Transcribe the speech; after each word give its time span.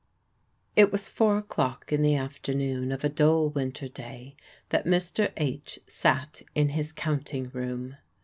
It 0.75 0.91
was 0.91 1.07
four 1.07 1.37
o'clock 1.37 1.91
in 1.93 2.01
the 2.01 2.15
afternoon 2.15 2.91
of 2.91 3.03
a 3.03 3.07
dull 3.07 3.49
winter 3.49 3.87
day 3.87 4.35
that 4.69 4.87
Mr. 4.87 5.31
H. 5.37 5.77
sat 5.85 6.41
in 6.55 6.69
his 6.69 6.91
counting 6.91 7.49
room. 7.49 7.97